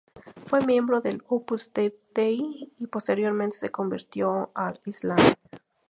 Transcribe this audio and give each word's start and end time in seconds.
Fue 0.47 0.65
miembro 0.65 0.99
del 0.99 1.21
Opus 1.27 1.69
Dei 2.15 2.73
y 2.79 2.87
posteriormente 2.87 3.57
se 3.57 3.69
convirtió 3.69 4.49
al 4.55 4.81
Islam. 4.85 5.19